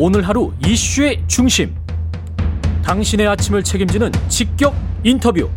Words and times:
오늘 0.00 0.22
하루 0.22 0.52
이슈의 0.64 1.24
중심. 1.26 1.74
당신의 2.84 3.26
아침을 3.26 3.64
책임지는 3.64 4.12
직격 4.28 4.72
인터뷰. 5.02 5.50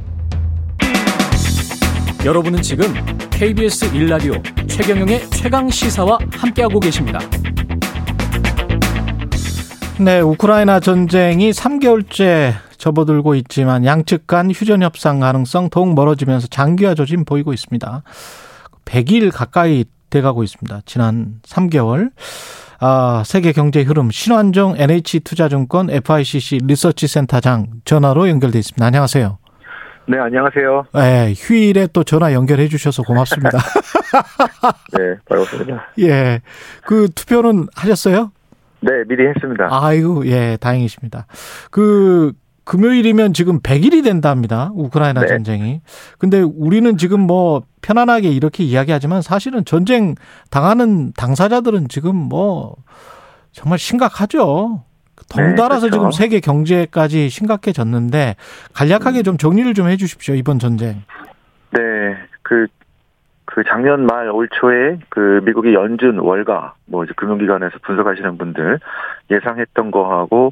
여러분은 2.26 2.64
지금 2.64 2.92
KBS 3.30 3.92
1라디오 3.92 4.68
최경영의 4.68 5.30
최강 5.30 5.70
시사와 5.70 6.18
함께하고 6.32 6.80
계십니다. 6.80 7.20
네, 10.00 10.22
우크라이나 10.22 10.80
전쟁이 10.80 11.52
3개월째 11.52 12.56
접어들고 12.80 13.36
있지만 13.36 13.86
양측 13.86 14.26
간 14.26 14.50
휴전 14.50 14.82
협상 14.82 15.20
가능성 15.20 15.70
더욱 15.70 15.94
멀어지면서 15.94 16.48
장기화 16.48 16.96
조짐 16.96 17.26
보이고 17.26 17.54
있습니다. 17.54 18.02
100일 18.86 19.32
가까이 19.32 19.86
돼가고 20.10 20.42
있습니다. 20.42 20.82
지난 20.88 21.36
3개월. 21.44 22.10
아, 22.84 23.22
세계 23.24 23.52
경제 23.52 23.84
흐름 23.84 24.10
신환종 24.10 24.74
NH투자증권 24.76 25.92
FICC 25.92 26.62
리서치 26.64 27.08
센터장 27.08 27.68
전화로 27.86 28.28
연결돼 28.28 28.58
있습니다. 28.58 28.84
안녕하세요. 28.84 29.38
네, 30.08 30.18
안녕하세요. 30.18 30.86
네, 30.96 31.34
휴일에 31.38 31.88
또 31.94 32.04
전화 32.04 32.34
연결해 32.34 32.68
주셔서 32.68 33.04
고맙습니다. 33.04 33.52
네, 34.98 35.16
반갑습니다. 35.30 35.90
예. 36.02 36.42
그 36.84 37.08
투표는 37.14 37.68
하셨어요? 37.76 38.32
네, 38.80 38.92
미리 39.08 39.28
했습니다. 39.28 39.68
아이고, 39.70 40.26
예, 40.26 40.58
다행이십니다. 40.60 41.28
그, 41.70 42.34
금요일이면 42.72 43.34
지금 43.34 43.60
100일이 43.60 44.02
된답니다. 44.02 44.72
우크라이나 44.74 45.20
네. 45.20 45.28
전쟁이. 45.28 45.82
근데 46.18 46.40
우리는 46.40 46.98
지금 46.98 47.20
뭐 47.20 47.64
편안하게 47.82 48.30
이렇게 48.30 48.64
이야기하지만 48.64 49.22
사실은 49.22 49.66
전쟁 49.66 50.16
당하는 50.50 51.12
당사자들은 51.18 51.90
지금 51.90 52.16
뭐 52.16 52.78
정말 53.52 53.78
심각하죠. 53.78 54.86
덩달아서 55.28 55.88
네, 55.88 55.90
그렇죠. 55.90 55.92
지금 55.92 56.12
세계 56.12 56.40
경제까지 56.40 57.30
심각해졌는데 57.30 58.38
간략하게 58.74 59.24
좀 59.24 59.38
정리를 59.38 59.74
좀 59.74 59.88
해 59.90 59.98
주십시오. 59.98 60.36
이번 60.36 60.58
전쟁. 60.58 61.04
네, 61.72 61.80
그, 62.42 62.68
그 63.54 63.64
작년 63.68 64.06
말 64.06 64.30
올 64.32 64.48
초에 64.50 64.98
그 65.10 65.42
미국의 65.44 65.74
연준 65.74 66.20
월가, 66.20 66.74
뭐 66.86 67.04
이제 67.04 67.14
금융기관에서 67.18 67.78
분석하시는 67.82 68.38
분들 68.38 68.80
예상했던 69.30 69.92
거하고 69.92 70.52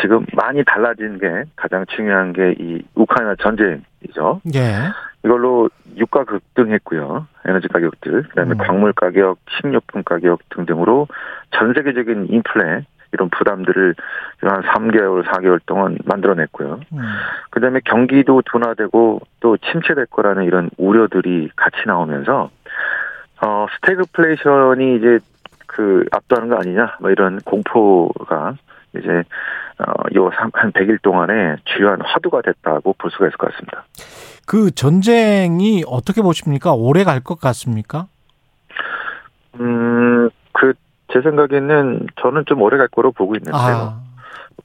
지금 0.00 0.26
많이 0.34 0.64
달라진 0.64 1.18
게 1.18 1.44
가장 1.56 1.84
중요한 1.86 2.32
게 2.32 2.54
이 2.58 2.82
우크라이나 2.94 3.36
전쟁이죠. 3.36 4.40
예. 4.54 4.74
이걸로 5.24 5.68
유가 5.96 6.24
급등했고요. 6.24 7.26
에너지 7.44 7.68
가격들, 7.68 8.22
그다음에 8.24 8.52
음. 8.52 8.58
광물 8.58 8.92
가격, 8.94 9.38
식료품 9.60 10.02
가격 10.02 10.40
등등으로 10.48 11.06
전 11.52 11.72
세계적인 11.74 12.26
인플레 12.30 12.84
이런 13.12 13.28
부담들을 13.30 13.94
한 14.42 14.62
3개월, 14.62 15.24
4개월 15.24 15.60
동안 15.66 15.98
만들어냈고요. 16.04 16.80
음. 16.92 16.98
그 17.50 17.60
다음에 17.60 17.80
경기도 17.84 18.42
둔화되고 18.44 19.20
또 19.40 19.56
침체될 19.56 20.06
거라는 20.06 20.44
이런 20.44 20.70
우려들이 20.76 21.50
같이 21.56 21.76
나오면서 21.86 22.50
어 23.42 23.66
스태그플레이션이 23.76 24.96
이제 24.96 25.18
그 25.66 26.04
압도하는 26.12 26.48
거 26.50 26.56
아니냐 26.56 26.96
뭐 27.00 27.10
이런 27.10 27.40
공포가 27.40 28.54
이제 28.96 29.22
어 29.78 29.92
요 30.16 30.30
한 30.30 30.50
100일 30.50 31.00
동안에 31.02 31.56
주요한 31.64 32.00
화두가 32.02 32.42
됐다고 32.42 32.94
볼 32.98 33.10
수가 33.10 33.26
있을 33.26 33.36
것 33.38 33.50
같습니다. 33.52 33.84
그 34.46 34.70
전쟁이 34.72 35.84
어떻게 35.86 36.22
보십니까? 36.22 36.72
오래 36.74 37.04
갈 37.04 37.20
것 37.22 37.40
같습니까? 37.40 38.06
음, 39.60 40.28
그, 40.52 40.72
제 41.12 41.20
생각에는 41.20 42.06
저는 42.20 42.44
좀 42.46 42.62
오래 42.62 42.76
갈 42.76 42.88
거로 42.88 43.12
보고 43.12 43.34
있는데요. 43.34 43.54
아, 43.56 44.00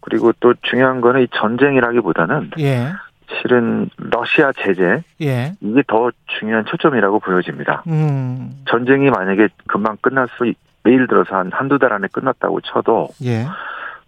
그리고 0.02 0.32
또 0.40 0.54
중요한 0.62 1.02
거는 1.02 1.22
이 1.22 1.28
전쟁이라기보다는 1.34 2.52
예. 2.60 2.92
실은 3.42 3.90
러시아 3.98 4.52
제재, 4.54 5.04
예. 5.22 5.54
이게 5.60 5.84
더 5.88 6.12
중요한 6.40 6.66
초점이라고 6.66 7.20
보여집니다. 7.20 7.84
음. 7.88 8.52
전쟁이 8.70 9.10
만약에 9.10 9.48
금방 9.68 9.98
끝날 10.02 10.28
수, 10.38 10.54
예를 10.86 11.08
들어서 11.08 11.36
한 11.36 11.52
한두 11.52 11.80
달 11.80 11.94
안에 11.94 12.08
끝났다고 12.12 12.62
쳐도 12.62 13.10
예. 13.24 13.46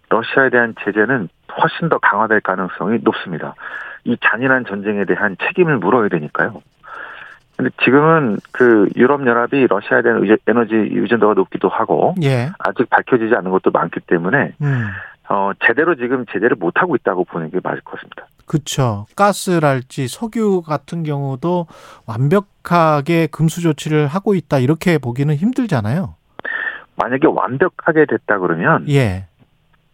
러시아에 0.08 0.50
대한 0.50 0.74
제재는 0.84 1.28
훨씬 1.60 1.88
더 1.88 1.98
강화될 1.98 2.40
가능성이 2.40 2.98
높습니다. 3.02 3.54
이 4.04 4.16
잔인한 4.22 4.64
전쟁에 4.64 5.04
대한 5.04 5.36
책임을 5.42 5.78
물어야 5.78 6.08
되니까요. 6.08 6.62
근데 7.58 7.70
지금은 7.82 8.38
그 8.52 8.88
유럽 8.94 9.26
연합이 9.26 9.66
러시아에 9.66 10.02
대한 10.02 10.24
에너지 10.46 10.74
의존도가 10.76 11.34
높기도 11.34 11.68
하고 11.68 12.14
예. 12.22 12.50
아직 12.60 12.88
밝혀지지 12.88 13.34
않은 13.34 13.50
것도 13.50 13.72
많기 13.72 13.98
때문에 13.98 14.52
음. 14.62 14.86
어 15.28 15.50
제대로 15.66 15.96
지금 15.96 16.24
제재를 16.26 16.56
못 16.56 16.80
하고 16.80 16.94
있다고 16.94 17.24
보는 17.24 17.50
게 17.50 17.58
맞을 17.60 17.80
것 17.80 17.96
같습니다. 17.96 18.28
그렇죠. 18.46 19.06
가스랄지 19.16 20.06
석유 20.06 20.62
같은 20.62 21.02
경우도 21.02 21.66
완벽하게 22.06 23.26
금수 23.26 23.60
조치를 23.60 24.06
하고 24.06 24.36
있다 24.36 24.60
이렇게 24.60 24.98
보기는 24.98 25.34
힘들잖아요. 25.34 26.14
만약에 26.94 27.26
완벽하게 27.26 28.06
됐다 28.06 28.38
그러면 28.38 28.88
예. 28.88 29.26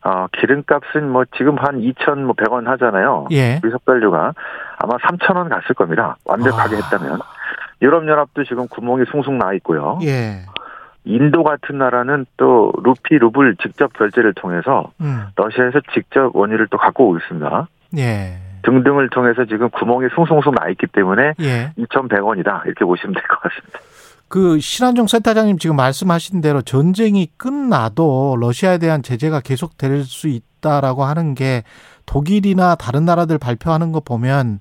어 0.05 0.27
기름값은 0.39 1.09
뭐 1.09 1.25
지금 1.39 1.57
한 1.57 1.81
2,100원 1.81 2.67
하잖아요. 2.67 3.29
예. 3.33 3.59
우리 3.65 3.71
석달류가 3.71 4.35
아마 4.77 4.97
3,000원 4.99 5.49
갔을 5.49 5.75
겁니다. 5.75 6.19
완벽하게 6.27 6.77
아. 6.77 6.79
했다면. 6.79 7.21
유럽연합도 7.85 8.45
지금 8.45 8.67
구멍이 8.69 9.05
숭숭 9.11 9.39
나 9.39 9.53
있고요. 9.55 9.99
예. 10.03 10.43
인도 11.05 11.45
같은 11.45 11.77
나라는 11.79 12.25
또 12.39 12.73
루피 12.83 13.19
루블 13.19 13.57
직접 13.63 13.93
결제를 13.93 14.33
통해서 14.35 14.91
음. 15.03 15.25
러시아에서 15.37 15.81
직접 15.93 16.35
원유를 16.35 16.69
또 16.71 16.79
갖고 16.79 17.09
오고 17.09 17.19
있습니다. 17.19 17.69
예. 17.99 18.39
등등을 18.63 19.11
통해서 19.11 19.45
지금 19.45 19.69
구멍이 19.69 20.09
숭숭숭 20.15 20.55
나 20.55 20.71
있기 20.71 20.87
때문에 20.87 21.35
예. 21.41 21.73
2,100원이다 21.79 22.65
이렇게 22.65 22.85
보시면 22.87 23.13
될 23.15 23.23
것 23.25 23.41
같습니다. 23.43 23.79
그 24.29 24.59
신한종 24.59 25.07
센터장님 25.07 25.59
지금 25.59 25.77
말씀하신 25.77 26.41
대로 26.41 26.63
전쟁이 26.63 27.29
끝나도 27.37 28.37
러시아에 28.41 28.79
대한 28.79 29.03
제재가 29.03 29.41
계속 29.41 29.77
될 29.77 30.03
수 30.03 30.29
있다라고 30.29 31.05
하는 31.05 31.35
게 31.35 31.63
독일이나 32.07 32.75
다른 32.75 33.05
나라들 33.05 33.39
발표하는 33.39 33.93
거 33.93 34.01
보면 34.01 34.61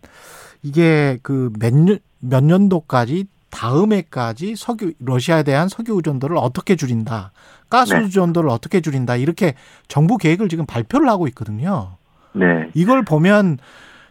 이게 0.62 1.18
그 1.24 1.50
몇 1.60 1.74
년, 1.74 1.98
몇 2.24 2.44
년도까지 2.44 3.26
다음 3.50 3.94
해까지 3.94 4.56
석유 4.56 4.94
러시아에 5.00 5.44
대한 5.44 5.68
석유 5.68 5.96
의존도를 5.96 6.38
어떻게 6.38 6.76
줄인다. 6.76 7.32
가스 7.70 7.94
네. 7.94 8.02
의존도를 8.02 8.50
어떻게 8.50 8.82
줄인다. 8.82 9.16
이렇게 9.18 9.54
정부 9.88 10.18
계획을 10.18 10.50
지금 10.50 10.66
발표를 10.66 11.10
하고 11.10 11.28
있거든요. 11.28 11.98
네. 12.34 12.70
이걸 12.74 13.04
보면 13.04 13.58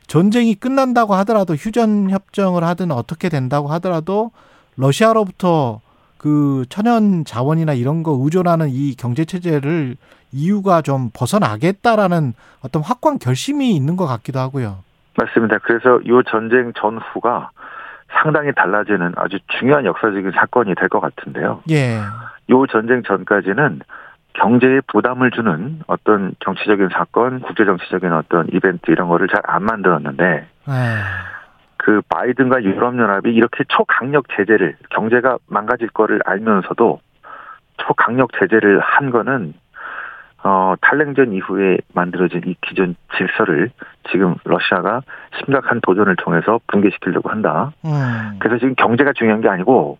전쟁이 0.06 0.54
끝난다고 0.54 1.14
하더라도 1.14 1.54
휴전 1.54 2.10
협정을 2.10 2.62
하든 2.62 2.92
어떻게 2.92 3.28
된다고 3.28 3.68
하더라도 3.68 4.30
러시아로부터 4.76 5.80
그 6.18 6.64
천연 6.68 7.24
자원이나 7.24 7.72
이런 7.72 8.02
거 8.02 8.16
의존하는 8.22 8.68
이 8.70 8.94
경제 8.94 9.24
체제를 9.24 9.96
이유가 10.30 10.82
좀 10.82 11.10
벗어나겠다라는 11.12 12.34
어떤 12.60 12.82
확고한 12.82 13.18
결심이 13.18 13.74
있는 13.74 13.96
것 13.96 14.06
같기도 14.06 14.38
하고요. 14.38 14.78
맞습니다. 15.16 15.58
그래서 15.58 16.00
이 16.04 16.10
전쟁 16.30 16.72
전후가 16.78 17.50
상당히 18.12 18.52
달라지는 18.52 19.12
아주 19.16 19.38
중요한 19.58 19.84
역사적인 19.84 20.32
사건이 20.32 20.74
될 20.74 20.88
것 20.88 21.00
같은데요. 21.00 21.62
예. 21.70 21.98
이 22.48 22.52
전쟁 22.70 23.02
전까지는 23.02 23.80
경제에 24.34 24.80
부담을 24.86 25.30
주는 25.30 25.80
어떤 25.86 26.34
정치적인 26.40 26.88
사건, 26.92 27.40
국제 27.40 27.64
정치적인 27.64 28.12
어떤 28.12 28.48
이벤트 28.52 28.90
이런 28.90 29.08
거를 29.08 29.28
잘 29.28 29.40
안 29.44 29.64
만들었는데 29.64 30.24
예. 30.68 30.72
그 31.78 32.00
바이든과 32.08 32.62
유럽 32.62 32.96
연합이 32.98 33.32
이렇게 33.34 33.64
초강력 33.68 34.26
제재를 34.36 34.76
경제가 34.90 35.38
망가질 35.48 35.88
거를 35.88 36.20
알면서도 36.24 37.00
초강력 37.78 38.30
제재를 38.38 38.78
한 38.80 39.10
거는 39.10 39.54
어 40.44 40.74
탈냉전 40.80 41.32
이후에 41.32 41.78
만들어진 41.94 42.42
이 42.46 42.56
기존 42.62 42.96
질서를 43.16 43.70
지금 44.10 44.34
러시아가 44.44 45.02
심각한 45.38 45.80
도전을 45.80 46.16
통해서 46.16 46.58
붕괴시키려고 46.66 47.30
한다. 47.30 47.72
음. 47.84 48.38
그래서 48.40 48.58
지금 48.58 48.74
경제가 48.74 49.12
중요한 49.12 49.40
게 49.40 49.48
아니고 49.48 49.98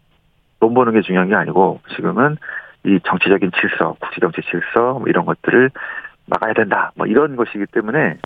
돈 0.58 0.74
버는 0.74 0.92
게 0.94 1.02
중요한 1.02 1.28
게 1.28 1.34
아니고 1.34 1.80
지금은 1.94 2.36
이 2.84 2.98
정치적인 3.04 3.52
질서, 3.60 3.96
국제정치 4.00 4.42
질서 4.42 4.94
뭐 4.94 5.04
이런 5.06 5.24
것들을 5.24 5.70
막아야 6.26 6.52
된다. 6.54 6.90
뭐 6.96 7.06
이런 7.06 7.36
것이기 7.36 7.66
때문에 7.66 8.16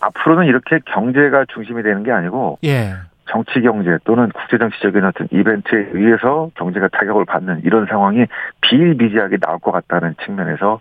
앞으로는 0.00 0.46
이렇게 0.46 0.80
경제가 0.86 1.46
중심이 1.52 1.82
되는 1.82 2.02
게 2.02 2.12
아니고 2.12 2.58
예. 2.64 2.94
정치 3.28 3.60
경제 3.60 3.96
또는 4.04 4.30
국제 4.34 4.58
정치적인 4.58 5.04
어떤 5.04 5.28
이벤트에 5.30 5.90
의해서 5.92 6.50
경제가 6.56 6.88
타격을 6.88 7.24
받는 7.24 7.62
이런 7.64 7.86
상황이 7.86 8.26
비일비재하게 8.60 9.38
나올 9.38 9.58
것 9.58 9.72
같다는 9.72 10.14
측면에서 10.24 10.80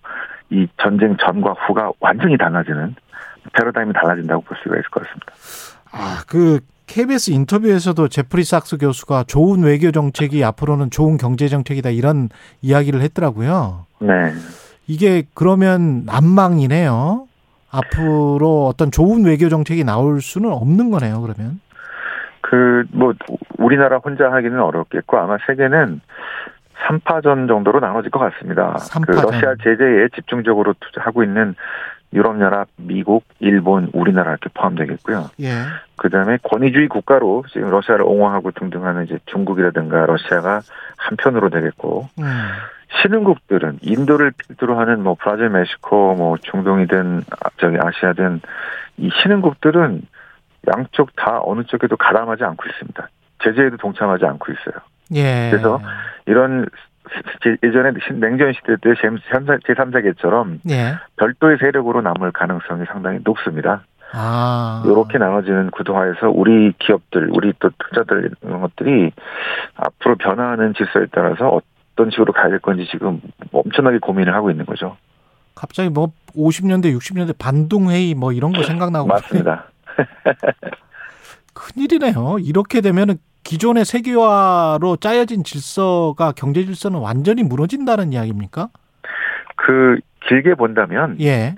이 0.52 0.68
전쟁 0.82 1.16
전과 1.18 1.54
후가 1.66 1.94
완전히 2.00 2.38
달라지는 2.38 2.96
패러다임이 3.54 3.94
달라진다고 3.94 4.42
볼 4.42 4.58
수가 4.62 4.76
있을 4.76 4.90
것 4.90 5.04
같습니다. 5.04 5.34
아, 5.92 6.24
그 6.28 6.60
KBS 6.88 7.32
인터뷰에서도 7.32 8.08
제프리 8.10 8.42
sak스 8.42 8.78
교수가 8.78 9.24
좋은 9.24 9.64
외교 9.64 9.92
정책이 9.92 10.44
앞으로는 10.44 10.90
좋은 10.92 11.18
경제 11.18 11.48
정책이다 11.48 11.90
이런 11.90 12.30
이야기를 12.62 13.02
했더라고요. 13.02 13.86
네. 14.00 14.34
이게 14.88 15.24
그러면 15.34 16.04
난망이네요. 16.06 17.28
앞으로 17.72 18.68
어떤 18.68 18.92
좋은 18.92 19.24
외교 19.24 19.48
정책이 19.48 19.86
나올 19.86 20.20
수는 20.22 20.52
없는 20.52 20.92
거네요. 20.92 21.22
그러면. 21.22 21.62
그 22.42 22.84
뭐 22.92 23.14
우리나라 23.58 23.98
혼자 23.98 24.30
하기는 24.32 24.60
어렵겠고 24.60 25.18
아마 25.18 25.38
세계는 25.48 26.02
3파전 26.88 27.48
정도로 27.48 27.80
나눠질 27.80 28.12
것 28.12 28.20
같습니다. 28.20 28.76
3파전. 28.76 29.06
그 29.06 29.12
러시아 29.12 29.56
제재에 29.64 30.08
집중적으로 30.16 30.74
투자하고 30.80 31.24
있는 31.24 31.56
유럽연합, 32.14 32.68
미국, 32.76 33.24
일본, 33.40 33.90
우리나라 33.94 34.32
이렇게 34.32 34.50
포함되겠고요. 34.54 35.30
예. 35.42 35.50
그 35.96 36.10
다음에 36.10 36.38
권위주의 36.44 36.88
국가로 36.88 37.46
지금 37.52 37.70
러시아를 37.70 38.04
옹호하고 38.04 38.52
등등 38.52 38.86
하는 38.86 39.06
이제 39.06 39.18
중국이라든가 39.28 40.06
러시아가 40.08 40.62
한편으로 40.98 41.50
되겠고 41.50 42.10
음. 42.20 42.26
신흥국들은 43.02 43.80
인도를 43.82 44.32
필두로 44.32 44.78
하는 44.78 45.02
뭐 45.02 45.16
브라질, 45.18 45.50
멕시코, 45.50 46.16
뭐 46.16 46.38
중동이든 46.42 47.24
아, 47.30 47.50
저기 47.58 47.78
아시아든 47.80 48.42
이 48.98 49.10
신흥국들은 49.22 50.02
양쪽 50.76 51.16
다 51.16 51.40
어느 51.44 51.64
쪽에도 51.64 51.96
가담하지 51.96 52.44
않고 52.44 52.64
있습니다. 52.68 53.10
제재에도 53.44 53.78
동참하지 53.78 54.26
않고 54.26 54.52
있어요. 54.52 54.82
예. 55.16 55.50
그래서 55.52 55.80
이런 56.26 56.68
제- 57.44 57.58
예전에 57.64 57.92
신- 58.08 58.20
냉전 58.20 58.54
시대 58.54 58.76
때 58.82 58.90
제3세계처럼 58.94 60.60
예. 60.70 60.96
별도의 61.18 61.58
세력으로 61.60 62.02
남을 62.02 62.32
가능성이 62.32 62.86
상당히 62.86 63.20
높습니다. 63.24 63.84
아. 64.14 64.84
이렇게 64.86 65.18
나눠지는 65.18 65.72
구도화에서 65.72 66.30
우리 66.30 66.74
기업들, 66.80 67.30
우리 67.32 67.54
또 67.60 67.70
투자들 67.78 68.32
이런 68.44 68.62
것들이 68.62 69.12
앞으로 69.76 70.16
변화하는 70.16 70.74
질서에 70.74 71.06
따라서 71.12 71.60
어떤 71.94 72.12
식으로 72.12 72.34
가야 72.34 72.50
될 72.50 72.60
건지 72.60 72.88
지금 72.92 73.22
엄청나게 73.54 74.00
고민을 74.00 74.34
하고 74.34 74.52
있는 74.52 74.66
거죠. 74.66 74.98
갑자기 75.56 75.90
뭐 75.90 76.12
50년대, 76.36 76.94
60년대 76.98 77.36
반동회의 77.38 78.14
뭐 78.16 78.32
이런 78.34 78.52
거 78.52 78.64
생각나고 78.64 79.08
맞습니다. 79.08 79.66
큰일이네요. 81.54 82.38
이렇게 82.40 82.82
되면은 82.82 83.16
기존의 83.44 83.86
세계화로 83.86 84.98
짜여진 84.98 85.44
질서가 85.44 86.32
경제 86.36 86.64
질서는 86.64 87.00
완전히 87.00 87.44
무너진다는 87.44 88.14
이야기입니까? 88.14 88.70
그 89.56 90.00
길게 90.28 90.56
본다면 90.56 91.18
예. 91.22 91.56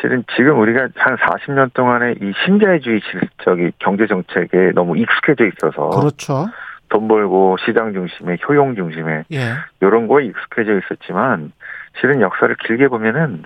실은 0.00 0.24
지금 0.36 0.58
우리가 0.60 0.88
한 0.96 1.16
40년 1.16 1.72
동안의 1.72 2.16
이 2.20 2.32
신자유주의 2.44 3.00
질적인 3.10 3.72
경제 3.78 4.06
정책에 4.06 4.72
너무 4.74 4.98
익숙해져 4.98 5.44
있어서 5.46 5.90
그렇죠. 5.90 6.46
돈 6.88 7.08
벌고 7.08 7.56
시장 7.64 7.92
중심에 7.92 8.36
효용 8.48 8.74
중심에 8.74 9.24
예. 9.32 9.54
이런 9.80 10.08
거에 10.08 10.26
익숙해져 10.26 10.78
있었지만 10.78 11.52
실은 12.00 12.20
역사를 12.20 12.54
길게 12.66 12.88
보면은 12.88 13.44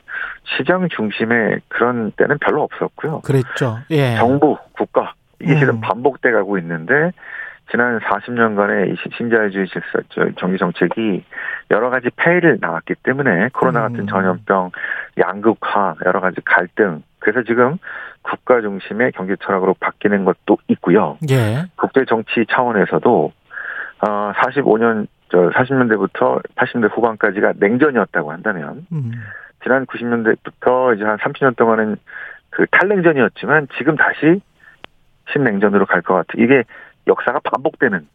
시장 0.57 0.89
중심의 0.89 1.61
그런 1.69 2.13
때는 2.13 2.39
별로 2.39 2.63
없었고요. 2.63 3.21
그랬죠. 3.21 3.79
예. 3.91 4.17
정부, 4.17 4.57
이게 5.41 5.55
음. 5.55 5.59
지금 5.59 5.81
반복돼 5.81 6.31
가고 6.33 6.59
있는데 6.59 7.13
지난 7.71 7.99
40년간의 8.01 8.93
이 8.93 8.97
시- 8.97 9.11
신자유주의 9.17 9.69
질서, 9.69 10.01
저- 10.09 10.31
정기 10.39 10.57
정책이 10.59 11.25
여러 11.71 11.91
가지 11.91 12.09
폐해를 12.17 12.59
낳았기 12.61 12.95
때문에 13.03 13.51
코로나 13.53 13.87
음. 13.87 13.93
같은 13.93 14.07
전염병, 14.07 14.71
양극화, 15.19 15.97
여러 16.07 16.21
가지 16.21 16.41
갈등. 16.45 17.03
그래서 17.19 17.43
지금 17.43 17.77
국가 18.23 18.61
중심의 18.63 19.13
경제 19.13 19.37
철학으로 19.37 19.75
바뀌는 19.81 20.25
것도 20.25 20.57
있고요. 20.69 21.19
예. 21.31 21.65
국제 21.77 22.05
정치 22.07 22.47
차원에서도 22.51 23.33
어 24.01 24.33
45년 24.37 25.07
저 25.31 25.51
40년대부터 25.51 26.41
80년대 26.55 26.91
후반까지가 26.95 27.55
냉전이었다고 27.59 28.33
한다면 28.33 28.87
음. 28.93 29.13
지난 29.63 29.85
90년대부터 29.87 30.95
이제 30.97 31.05
한 31.05 31.19
30년 31.19 31.57
동안은 31.57 31.97
그 32.51 32.67
탈냉전이었지만 32.71 33.69
지금 33.77 33.97
다시 33.97 34.41
신냉전으로 35.33 35.87
갈 35.87 36.03
것 36.03 36.15
같아. 36.15 36.29
이게 36.37 36.65
역사가 37.07 37.41
반복되는 37.41 38.07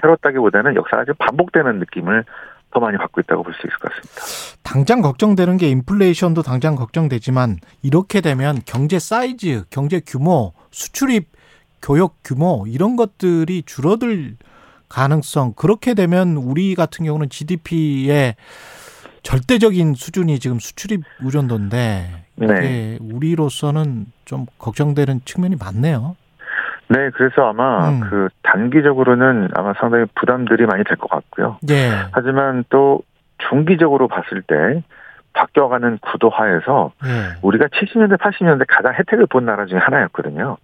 새롭다기보다는 0.00 0.76
역사가 0.76 1.04
지금 1.04 1.14
반복되는 1.18 1.78
느낌을 1.78 2.24
더 2.70 2.80
많이 2.80 2.98
받고 2.98 3.20
있다고 3.22 3.42
볼 3.42 3.54
수 3.54 3.66
있을 3.66 3.78
것 3.78 3.90
같습니다. 3.92 4.58
당장 4.62 5.00
걱정되는 5.00 5.56
게 5.56 5.68
인플레이션도 5.70 6.42
당장 6.42 6.76
걱정되지만 6.76 7.56
이렇게 7.82 8.20
되면 8.20 8.60
경제 8.66 8.98
사이즈, 8.98 9.64
경제 9.70 10.00
규모, 10.06 10.52
수출입 10.70 11.28
교역 11.80 12.16
규모 12.24 12.64
이런 12.68 12.96
것들이 12.96 13.62
줄어들 13.64 14.36
가능성 14.88 15.54
그렇게 15.54 15.94
되면 15.94 16.36
우리 16.36 16.74
같은 16.74 17.04
경우는 17.04 17.28
GDP의 17.30 18.34
절대적인 19.22 19.94
수준이 19.94 20.38
지금 20.38 20.58
수출입 20.58 21.02
의존도인데 21.20 22.24
이게 22.36 22.46
네. 22.46 22.98
우리로서는 23.00 24.06
좀 24.24 24.46
걱정되는 24.58 25.22
측면이 25.24 25.56
많네요. 25.56 26.16
네, 26.88 27.10
그래서 27.10 27.48
아마 27.48 27.90
음. 27.90 28.00
그 28.00 28.28
단기적으로는 28.42 29.48
아마 29.54 29.74
상당히 29.74 30.06
부담들이 30.14 30.66
많이 30.66 30.84
될 30.84 30.96
것 30.96 31.08
같고요. 31.10 31.58
예. 31.70 31.90
하지만 32.12 32.64
또 32.70 33.02
중기적으로 33.48 34.08
봤을 34.08 34.42
때 34.42 34.82
바뀌어가는 35.34 35.98
구도화에서 35.98 36.92
예. 37.04 37.38
우리가 37.42 37.66
70년대, 37.66 38.18
80년대 38.18 38.64
가장 38.68 38.94
혜택을 38.94 39.26
본 39.26 39.44
나라 39.44 39.66
중에 39.66 39.78
하나였거든요. 39.78 40.56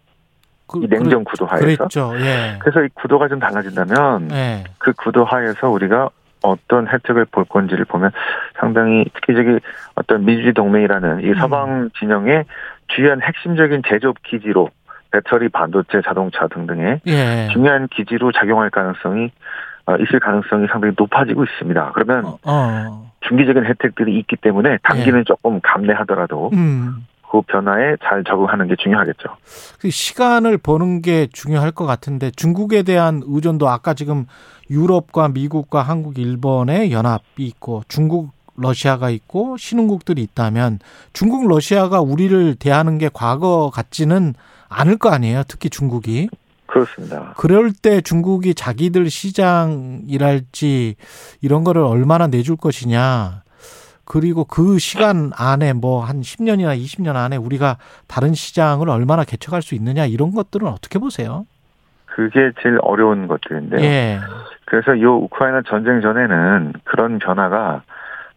그, 0.66 0.80
이 0.82 0.88
냉전 0.88 1.24
구도 1.24 1.44
하에서. 1.46 1.64
그랬죠. 1.64 2.12
예. 2.16 2.58
그래서 2.58 2.82
이 2.82 2.88
구도가 2.94 3.28
좀 3.28 3.38
달라진다면 3.38 4.30
예. 4.32 4.64
그 4.78 4.92
구도 4.94 5.24
하에서 5.24 5.68
우리가 5.68 6.08
어떤 6.42 6.88
혜택을 6.88 7.26
볼 7.26 7.44
건지를 7.44 7.84
보면 7.84 8.10
상당히 8.58 9.04
특히 9.14 9.34
저기 9.34 9.58
어떤 9.94 10.24
민주주의 10.24 10.52
동맹이라는 10.54 11.20
이 11.22 11.28
음. 11.28 11.34
서방 11.36 11.90
진영의 11.98 12.44
주요한 12.88 13.20
핵심적인 13.22 13.82
제조업 13.88 14.16
기지로 14.22 14.70
배터리, 15.14 15.48
반도체, 15.48 16.02
자동차 16.04 16.48
등등의 16.48 17.00
예. 17.06 17.48
중요한 17.52 17.86
기지로 17.86 18.32
작용할 18.32 18.70
가능성이 18.70 19.30
어, 19.86 19.96
있을 19.96 20.18
가능성이 20.18 20.66
상당히 20.72 20.94
높아지고 20.98 21.44
있습니다. 21.44 21.92
그러면 21.94 22.24
어, 22.24 22.38
어. 22.42 23.12
중기적인 23.20 23.64
혜택들이 23.64 24.18
있기 24.18 24.36
때문에 24.36 24.78
단기는 24.82 25.24
조금 25.24 25.60
감내하더라도 25.62 26.50
음. 26.54 27.06
그 27.30 27.42
변화에 27.42 27.96
잘 28.02 28.24
적응하는 28.24 28.68
게 28.68 28.76
중요하겠죠. 28.76 29.28
그 29.80 29.90
시간을 29.90 30.58
버는 30.58 31.02
게 31.02 31.28
중요할 31.32 31.70
것 31.70 31.84
같은데 31.84 32.30
중국에 32.30 32.82
대한 32.82 33.22
의존도 33.24 33.68
아까 33.68 33.94
지금 33.94 34.26
유럽과 34.70 35.28
미국과 35.28 35.82
한국, 35.82 36.18
일본의 36.18 36.92
연합이 36.92 37.44
있고 37.46 37.82
중국, 37.88 38.32
러시아가 38.56 39.10
있고 39.10 39.56
신흥국들이 39.56 40.22
있다면 40.22 40.78
중국, 41.12 41.48
러시아가 41.48 42.00
우리를 42.00 42.54
대하는 42.54 42.98
게 42.98 43.10
과거 43.12 43.70
같지는 43.72 44.34
않을 44.74 44.98
거 44.98 45.10
아니에요. 45.10 45.42
특히 45.48 45.70
중국이. 45.70 46.28
그렇습니다. 46.66 47.34
그럴 47.36 47.72
때 47.72 48.00
중국이 48.00 48.54
자기들 48.54 49.08
시장이랄지 49.08 50.96
이런 51.40 51.64
거를 51.64 51.82
얼마나 51.82 52.26
내줄 52.26 52.56
것이냐. 52.56 53.42
그리고 54.06 54.44
그 54.44 54.78
시간 54.78 55.30
안에 55.36 55.72
뭐 55.72 56.04
한 56.04 56.20
10년이나 56.20 56.76
20년 56.78 57.16
안에 57.16 57.36
우리가 57.36 57.78
다른 58.06 58.34
시장을 58.34 58.90
얼마나 58.90 59.24
개척할 59.24 59.62
수 59.62 59.74
있느냐 59.74 60.04
이런 60.04 60.32
것들은 60.32 60.66
어떻게 60.68 60.98
보세요? 60.98 61.46
그게 62.06 62.52
제일 62.62 62.78
어려운 62.82 63.26
것들인데요. 63.26 63.80
예. 63.80 64.20
그래서 64.66 64.94
이 64.94 65.04
우크라이나 65.04 65.62
전쟁 65.68 66.00
전에는 66.00 66.74
그런 66.84 67.18
변화가 67.18 67.82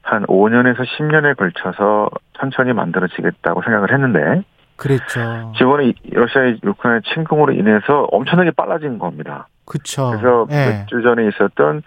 한 0.02 0.26
5년에서 0.26 0.86
10년에 0.86 1.38
걸쳐서 1.38 2.10
천천히 2.40 2.74
만들어지겠다고 2.74 3.62
생각을 3.64 3.92
했는데 3.94 4.44
그랬죠. 4.78 5.52
이번에 5.60 5.88
이- 5.90 5.96
러시아의 6.12 6.60
우크라이나 6.64 7.02
침공으로 7.14 7.54
인해서 7.54 8.08
엄청나게 8.12 8.52
빨라진 8.52 9.00
겁니다. 9.00 9.48
그쵸. 9.66 10.12
그래서 10.12 10.48
예. 10.52 10.80
몇주 10.80 11.02
전에 11.02 11.28
있었던 11.28 11.82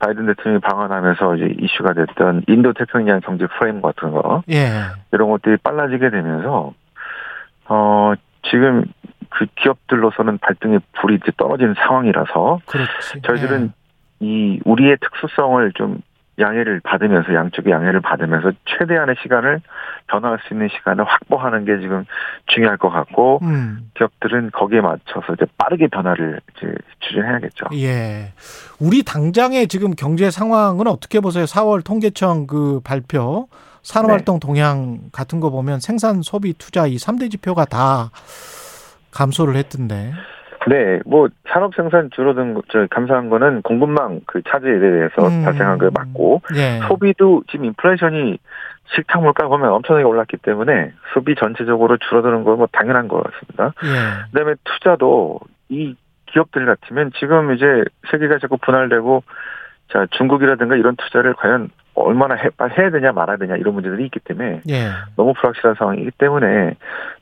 바이든 0.00 0.26
대통령이 0.26 0.60
방한하면서 0.60 1.36
이제 1.36 1.54
이슈가 1.60 1.92
됐던 1.94 2.42
인도 2.48 2.72
태평양 2.72 3.20
경제 3.20 3.46
프레임 3.46 3.80
같은 3.80 4.10
거 4.10 4.42
예. 4.50 4.82
이런 5.12 5.30
것들이 5.30 5.56
빨라지게 5.58 6.10
되면서 6.10 6.72
어 7.68 8.12
지금 8.50 8.84
그 9.30 9.46
기업들로서는 9.54 10.38
발등에 10.38 10.80
불이 11.00 11.14
이제 11.22 11.30
떨어지는 11.36 11.74
상황이라서 11.78 12.58
그렇지. 12.66 13.22
저희들은 13.22 13.72
이 14.20 14.60
우리의 14.64 14.96
특수성을 15.00 15.72
좀 15.74 16.00
양해를 16.42 16.80
받으면서 16.80 17.34
양쪽의 17.34 17.72
양해를 17.72 18.00
받으면서 18.00 18.52
최대한의 18.66 19.16
시간을 19.22 19.60
변화할 20.08 20.38
수 20.46 20.52
있는 20.52 20.68
시간을 20.68 21.04
확보하는 21.04 21.64
게 21.64 21.80
지금 21.80 22.04
중요할 22.46 22.76
것 22.76 22.90
같고 22.90 23.40
예. 23.42 23.46
음. 23.46 23.90
기업들은 23.96 24.50
거기에 24.52 24.80
맞춰서 24.80 25.32
이제 25.34 25.46
빠르게 25.56 25.86
변화를 25.86 26.40
이제 26.56 26.74
추진해야겠죠. 27.00 27.66
예. 27.74 28.32
우리 28.78 29.02
당장의 29.02 29.68
지금 29.68 29.92
경제 29.92 30.30
상황은 30.30 30.86
어떻게 30.86 31.20
보세요? 31.20 31.44
4월 31.44 31.84
통계청 31.84 32.46
그 32.46 32.80
발표 32.84 33.48
산업활동 33.82 34.36
네. 34.36 34.46
동향 34.46 34.98
같은 35.12 35.40
거 35.40 35.50
보면 35.50 35.80
생산, 35.80 36.22
소비, 36.22 36.52
투자 36.52 36.86
이 36.86 36.96
3대 36.96 37.30
지표가 37.30 37.64
다 37.64 38.10
감소를 39.10 39.56
했던데. 39.56 40.12
네, 40.68 41.00
뭐 41.04 41.28
산업 41.48 41.74
생산 41.74 42.10
줄어든 42.14 42.54
거, 42.54 42.62
저 42.70 42.86
감소한 42.90 43.28
거는 43.30 43.62
공급망 43.62 44.20
그 44.26 44.42
차질에 44.48 44.78
대해서 44.78 45.26
음. 45.26 45.44
발생한 45.44 45.78
걸 45.78 45.90
맞고 45.92 46.42
예. 46.54 46.80
소비도 46.86 47.42
지금 47.50 47.64
인플레이션이 47.66 48.38
식탁 48.94 49.22
물가 49.22 49.48
보면 49.48 49.70
엄청나게 49.72 50.04
올랐기 50.04 50.36
때문에 50.38 50.92
소비 51.14 51.34
전체적으로 51.34 51.96
줄어드는 51.96 52.44
건 52.44 52.58
뭐 52.58 52.68
당연한 52.70 53.08
것 53.08 53.22
같습니다. 53.24 53.72
예. 53.84 54.30
그다음에 54.32 54.54
투자도 54.64 55.40
이 55.68 55.96
기업들 56.26 56.64
같으면 56.66 57.10
지금 57.18 57.52
이제 57.54 57.64
세계가 58.10 58.38
자꾸 58.38 58.56
분할되고 58.58 59.22
자 59.92 60.06
중국이라든가 60.12 60.76
이런 60.76 60.96
투자를 60.96 61.34
과연 61.34 61.70
얼마나 61.94 62.34
해, 62.34 62.48
해야 62.78 62.90
되냐 62.90 63.12
말아야 63.12 63.36
되냐 63.36 63.56
이런 63.56 63.74
문제들이 63.74 64.04
있기 64.06 64.20
때문에 64.20 64.62
예. 64.68 64.90
너무 65.16 65.34
불확실한 65.34 65.74
상황이기 65.74 66.12
때문에 66.18 66.74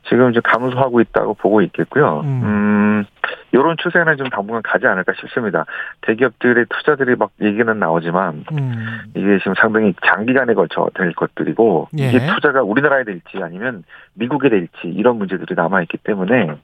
지금 0.09 0.31
이제 0.31 0.41
감소하고 0.43 1.01
있다고 1.01 1.35
보고 1.35 1.61
있겠고요. 1.63 2.21
음. 2.21 2.43
음, 2.45 3.05
이런 3.53 3.77
추세는 3.79 4.17
좀 4.17 4.29
당분간 4.29 4.63
가지 4.63 4.87
않을까 4.87 5.13
싶습니다. 5.21 5.67
대기업들의 6.03 6.67
투자들이 6.69 7.17
막 7.17 7.31
얘기는 7.41 7.79
나오지만 7.79 8.45
음. 8.53 9.01
이게 9.15 9.39
지금 9.39 9.55
상당히 9.55 9.93
장기간에 10.07 10.55
걸쳐 10.55 10.89
될 10.95 11.13
것들이고 11.15 11.89
예. 11.99 12.09
이게 12.09 12.27
투자가 12.27 12.63
우리나라에 12.63 13.05
될지 13.05 13.39
아니면 13.43 13.83
미국에 14.15 14.49
될지 14.49 14.71
이런 14.85 15.17
문제들이 15.17 15.55
남아 15.57 15.83
있기 15.83 15.99
때문에 15.99 16.55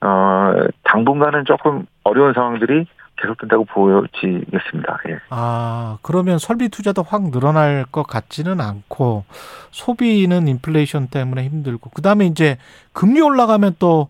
어 0.00 0.54
당분간은 0.84 1.46
조금 1.46 1.86
어려운 2.04 2.32
상황들이 2.32 2.86
계속된다고 3.16 3.64
보여지겠습니다. 3.64 4.98
예. 5.08 5.18
아, 5.30 5.98
그러면 6.02 6.38
설비 6.38 6.68
투자도 6.68 7.02
확 7.02 7.30
늘어날 7.30 7.84
것 7.90 8.04
같지는 8.06 8.60
않고 8.60 9.24
소비는 9.70 10.48
인플레이션 10.48 11.08
때문에 11.08 11.44
힘들고 11.44 11.90
그 11.90 12.02
다음에 12.02 12.26
이제 12.26 12.58
금리 12.92 13.20
올라가면 13.20 13.76
또 13.78 14.08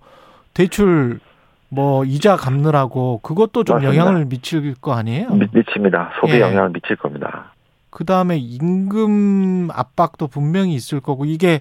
대출 0.54 1.20
뭐 1.68 2.04
이자 2.04 2.37
갚느라고 2.37 3.20
그것도 3.23 3.64
좀 3.64 3.76
맞습니다. 3.76 3.96
영향을 3.96 4.25
미칠 4.26 4.75
거 4.80 4.92
아니에요? 4.94 5.30
미, 5.30 5.46
미칩니다. 5.52 6.12
소비에 6.20 6.37
예. 6.37 6.40
영향을 6.40 6.70
미칠 6.70 6.96
겁니다. 6.96 7.52
그 7.90 8.04
다음에 8.04 8.37
임금 8.37 9.68
압박도 9.73 10.26
분명히 10.26 10.75
있을 10.75 11.00
거고 11.00 11.25
이게 11.25 11.61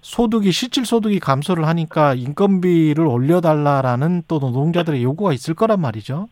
소득이 0.00 0.52
실질 0.52 0.86
소득이 0.86 1.18
감소를 1.18 1.66
하니까 1.66 2.14
인건비를 2.14 3.04
올려달라라는 3.04 4.22
또 4.28 4.38
노동자들의 4.38 5.02
요구가 5.02 5.32
있을 5.32 5.54
거란 5.54 5.80
말이죠. 5.80 6.28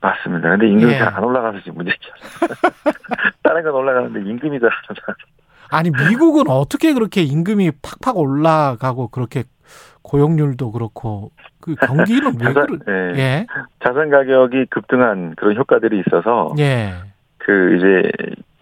맞습니다. 0.00 0.50
근데 0.50 0.68
임금이 0.68 0.92
예. 0.94 0.98
잘안 0.98 1.22
올라가서 1.22 1.58
지금 1.60 1.74
문제죠. 1.76 1.98
다른 3.42 3.62
건 3.62 3.74
올라가는데 3.74 4.20
임금이 4.20 4.58
잘 4.60 4.70
안 4.70 4.96
올라가서. 4.96 5.18
아니 5.72 5.90
미국은 5.90 6.48
어떻게 6.48 6.92
그렇게 6.94 7.22
임금이 7.22 7.70
팍팍 7.82 8.16
올라가고 8.16 9.08
그렇게 9.08 9.44
고용률도 10.02 10.72
그렇고 10.72 11.30
그 11.60 11.74
경기는 11.76 12.32
왜 12.40 12.46
자산, 12.52 12.66
그래? 12.66 13.12
예. 13.14 13.18
예. 13.20 13.46
자산 13.84 14.10
가격이 14.10 14.66
급등한 14.70 15.34
그런 15.36 15.56
효과들이 15.56 16.02
있어서 16.06 16.54
예. 16.58 16.94
그 17.38 17.76
이제 17.76 18.10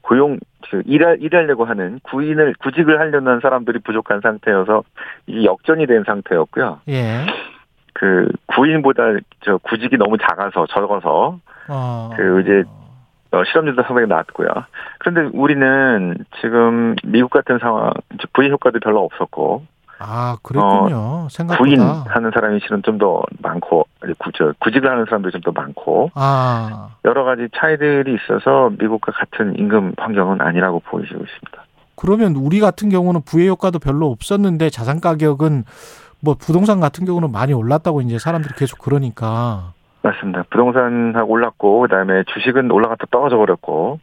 고용 0.02 0.38
그 0.70 0.82
일할 0.84 1.16
일하려고 1.20 1.64
하는 1.64 1.98
구인을 2.02 2.54
구직을 2.60 3.00
하려는 3.00 3.40
사람들이 3.40 3.78
부족한 3.78 4.20
상태여서 4.20 4.82
이게 5.26 5.44
역전이 5.44 5.86
된 5.86 6.02
상태였고요. 6.04 6.80
예. 6.88 7.24
그 7.98 8.28
구인보다 8.46 9.02
저 9.44 9.58
구직이 9.58 9.96
너무 9.96 10.16
작아서 10.18 10.66
적어서 10.66 11.38
어. 11.68 12.10
그 12.16 12.40
이제 12.42 12.62
어, 13.32 13.42
실업률도 13.44 13.82
상당히 13.82 14.08
낮고요. 14.08 14.48
그런데 15.00 15.36
우리는 15.36 16.16
지금 16.40 16.94
미국 17.04 17.30
같은 17.30 17.58
상황 17.58 17.92
부인 18.32 18.52
효과도 18.52 18.78
별로 18.80 19.04
없었고 19.04 19.64
아, 20.00 20.36
그랬군요. 20.44 21.26
생각보다. 21.28 21.58
구인 21.58 21.80
하는 21.80 22.30
사람이 22.32 22.60
실은 22.62 22.82
좀 22.84 22.98
더 22.98 23.22
많고 23.42 23.86
구, 24.18 24.30
저, 24.32 24.52
구직을 24.60 24.88
하는 24.88 25.04
사람들이 25.06 25.32
좀더 25.32 25.50
많고 25.60 26.10
아. 26.14 26.90
여러 27.04 27.24
가지 27.24 27.48
차이들이 27.56 28.14
있어서 28.14 28.70
미국과 28.78 29.12
같은 29.12 29.58
임금 29.58 29.94
환경은 29.98 30.40
아니라고 30.40 30.80
보이고 30.80 31.06
있습니다. 31.14 31.64
그러면 31.96 32.36
우리 32.36 32.60
같은 32.60 32.88
경우는 32.90 33.22
부의 33.26 33.48
효과도 33.48 33.80
별로 33.80 34.06
없었는데 34.12 34.70
자산 34.70 35.00
가격은 35.00 35.64
뭐 36.20 36.34
부동산 36.34 36.80
같은 36.80 37.04
경우는 37.04 37.30
많이 37.30 37.52
올랐다고 37.52 38.00
이제 38.02 38.18
사람들이 38.18 38.54
계속 38.56 38.78
그러니까. 38.80 39.72
맞습니다. 40.02 40.44
부동산하고 40.50 41.32
올랐고 41.32 41.80
그다음에 41.82 42.24
주식은 42.32 42.70
올라갔다 42.70 43.06
떨어져 43.10 43.36
버렸고 43.36 44.00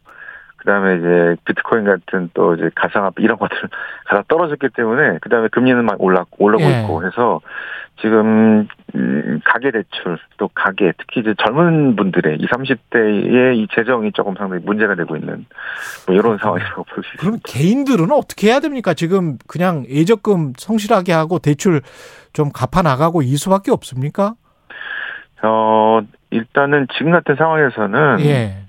그다음에 0.58 0.96
이제 0.96 1.36
비트코인 1.44 1.84
같은 1.84 2.30
또 2.34 2.54
이제 2.54 2.70
가상화폐 2.74 3.22
이런 3.22 3.38
것들 3.38 3.56
가다 4.06 4.24
떨어졌기 4.28 4.68
때문에 4.74 5.18
그다음에 5.20 5.48
금리는 5.48 5.84
막 5.84 6.02
올랐고 6.02 6.44
올라고 6.44 6.64
예. 6.64 6.82
있고 6.82 7.06
해서 7.06 7.40
지금 8.00 8.68
음, 8.94 9.40
가계 9.44 9.70
대출 9.70 10.18
또 10.36 10.48
가계 10.54 10.92
특히 10.98 11.20
이제 11.20 11.34
젊은 11.38 11.96
분들의 11.96 12.38
20, 12.40 12.50
30대의 12.50 13.56
이 13.56 13.66
재정이 13.74 14.12
조금 14.12 14.34
상당히 14.36 14.62
문제가 14.64 14.94
되고 14.94 15.16
있는 15.16 15.46
뭐 16.06 16.14
이런 16.14 16.38
상황이라고 16.38 16.84
볼수 16.84 17.10
그럼 17.18 17.34
있습니다. 17.36 17.42
개인들은 17.46 18.12
어떻게 18.12 18.48
해야 18.48 18.60
됩니까? 18.60 18.94
지금 18.94 19.38
그냥 19.46 19.84
예적금 19.88 20.52
성실하게 20.56 21.12
하고 21.12 21.38
대출 21.38 21.80
좀 22.32 22.50
갚아 22.52 22.82
나가고 22.82 23.22
이 23.22 23.36
수밖에 23.36 23.70
없습니까? 23.70 24.34
어 25.42 26.00
일단은 26.30 26.86
지금 26.96 27.12
같은 27.12 27.36
상황에서는 27.36 28.20
예. 28.20 28.66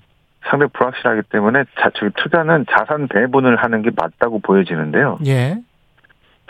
상당히 0.48 0.70
불확실하기 0.72 1.22
때문에 1.30 1.64
자, 1.78 1.90
저기 1.94 2.12
투자는 2.16 2.66
자산 2.70 3.08
배분을 3.08 3.56
하는 3.56 3.82
게 3.82 3.90
맞다고 3.94 4.40
보여지는데요. 4.40 5.18
예. 5.26 5.58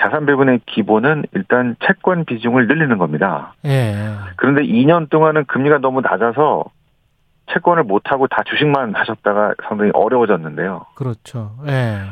자산 0.00 0.26
배분의 0.26 0.60
기본은 0.66 1.24
일단 1.32 1.76
채권 1.84 2.24
비중을 2.24 2.66
늘리는 2.68 2.98
겁니다. 2.98 3.54
예. 3.64 3.94
그런데 4.36 4.62
2년 4.62 5.10
동안은 5.10 5.44
금리가 5.46 5.78
너무 5.78 6.00
낮아서 6.00 6.64
채권을 7.52 7.84
못 7.84 8.12
하고 8.12 8.26
다 8.28 8.42
주식만 8.44 8.94
하셨다가 8.94 9.54
상당히 9.66 9.90
어려워졌는데요. 9.94 10.86
그렇죠. 10.94 11.52
예. 11.66 12.02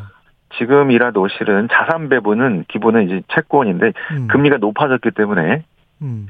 지금이라도 0.59 1.29
실은 1.29 1.69
자산 1.71 2.09
배분은 2.09 2.65
기본은 2.69 3.07
이제 3.07 3.23
채권인데 3.29 3.93
음. 4.13 4.29
금리가 4.29 4.57
높아졌기 4.59 5.11
때문에 5.13 5.65
음. 6.03 6.29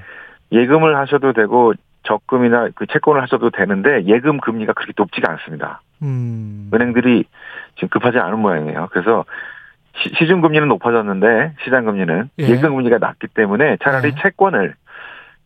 예금을 0.52 0.96
하셔도 0.96 1.32
되고 1.32 1.74
적금이나 2.02 2.70
그 2.74 2.86
채권을 2.86 3.22
하셔도 3.22 3.50
되는데 3.50 4.04
예금 4.06 4.38
금리가 4.40 4.72
그렇게 4.72 4.92
높지가 4.96 5.30
않습니다. 5.32 5.80
음. 6.02 6.70
은행들이 6.72 7.24
지금 7.74 7.88
급하지 7.88 8.18
않은 8.18 8.38
모양이에요. 8.38 8.88
그래서 8.90 9.24
시, 10.02 10.10
시중 10.18 10.40
금리는 10.40 10.66
높아졌는데 10.68 11.54
시장 11.64 11.84
금리는 11.84 12.28
예. 12.38 12.44
예. 12.44 12.56
금 12.58 12.76
금리가 12.76 12.98
낮기 12.98 13.28
때문에 13.28 13.76
차라리 13.82 14.08
예. 14.16 14.22
채권을 14.22 14.74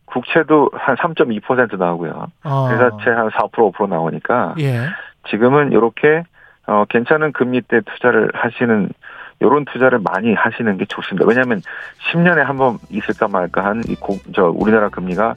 국채도 0.05 0.71
한 0.73 0.95
3.2% 0.97 1.77
나오고요. 1.77 2.27
어. 2.43 2.69
회사채 2.69 3.09
한 3.11 3.29
4% 3.29 3.51
5% 3.73 3.87
나오니까 3.89 4.55
예. 4.59 4.87
지금은 5.29 5.71
이렇게 5.71 6.23
어 6.67 6.85
괜찮은 6.89 7.31
금리 7.31 7.61
때 7.61 7.79
투자를 7.81 8.29
하시는 8.33 8.89
요런 9.41 9.65
투자를 9.65 9.99
많이 10.03 10.33
하시는 10.33 10.77
게 10.77 10.85
좋습니다. 10.85 11.25
왜냐하면 11.27 11.61
10년에 12.11 12.43
한 12.43 12.57
번 12.57 12.77
있을까 12.89 13.27
말까 13.27 13.63
한 13.65 13.81
이 13.87 13.95
저 14.35 14.51
우리나라 14.53 14.89
금리가 14.89 15.33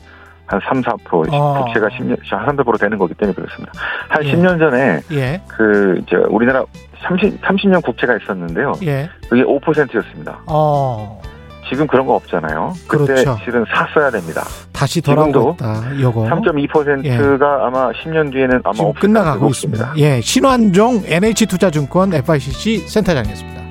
한 0.61 0.83
3, 0.83 0.83
4% 0.83 1.29
어. 1.33 1.65
국채가 1.65 1.89
10년 1.89 2.17
한 2.31 2.47
3, 2.47 2.57
4% 2.57 2.81
되는 2.81 2.99
거기 2.99 3.15
때문에 3.15 3.35
그렇습니다. 3.35 3.73
한 4.09 4.25
예. 4.25 4.33
10년 4.33 4.59
전에 4.59 5.01
예. 5.13 5.41
그, 5.49 6.01
저, 6.09 6.17
우리나라 6.29 6.65
30, 7.03 7.41
30년 7.43 7.83
국채가 7.83 8.17
있었는데요. 8.17 8.73
예. 8.83 9.09
그게 9.29 9.43
5%였습니다. 9.43 10.41
어. 10.47 11.21
지금 11.69 11.87
그런 11.87 12.07
거 12.07 12.15
없잖아요. 12.15 12.75
그때 12.87 13.15
그렇죠. 13.15 13.39
실은 13.43 13.65
샀어야 13.75 14.11
됩니다. 14.11 14.43
다시 14.73 15.01
지금도 15.01 15.57
돌아오겠다. 15.57 16.01
요거. 16.01 16.25
3.2%가 16.29 17.67
아마 17.67 17.91
10년 17.93 18.31
뒤에는 18.33 18.61
아마 18.65 18.93
끝나가고 18.93 19.49
있습니다. 19.49 19.95
예. 19.97 20.21
신환종 20.21 21.05
NH투자증권 21.07 22.13
FICC 22.15 22.87
센터장이었습니다. 22.89 23.64